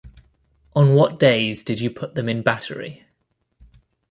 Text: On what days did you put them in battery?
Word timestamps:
On 0.75 0.95
what 0.95 1.19
days 1.19 1.63
did 1.63 1.79
you 1.79 1.91
put 1.91 2.15
them 2.15 2.27
in 2.27 2.41
battery? 2.41 3.05